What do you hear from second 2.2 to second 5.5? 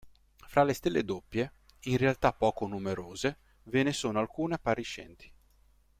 poco numerose, ve ne sono alcune appariscenti.